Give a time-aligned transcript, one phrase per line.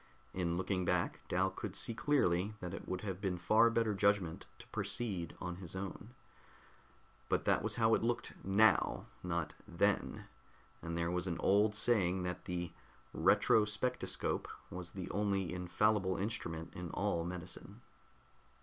[0.33, 4.47] In looking back, Dal could see clearly that it would have been far better judgment
[4.57, 6.15] to proceed on his own.
[7.29, 10.25] But that was how it looked now, not then,
[10.81, 12.71] and there was an old saying that the
[13.15, 17.81] "retrospectoscope" was the only infallible instrument in all medicine.